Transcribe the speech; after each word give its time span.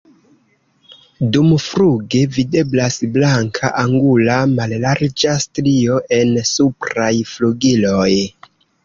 Dumfluge 1.33 2.21
videblas 2.37 2.97
blanka 3.17 3.71
angula 3.81 4.39
mallarĝa 4.55 5.35
strio 5.45 6.01
en 6.19 6.33
supraj 6.53 7.11
flugiloj. 7.35 8.09